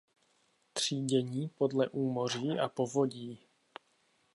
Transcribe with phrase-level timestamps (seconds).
[0.73, 3.39] Třídění podle úmoří a povodí.